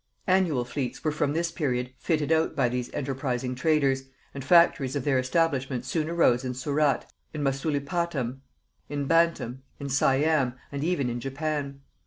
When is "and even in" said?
10.71-11.19